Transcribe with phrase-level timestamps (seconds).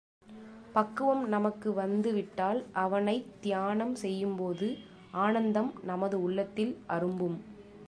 [0.73, 4.69] பக்குவம் நமக்கு வந்து விட்டால் அவனைத் தியானம் செய்யும்போது
[5.11, 7.37] ஆனந்தம் நமது உள்ளத்தில் அரும்பும்.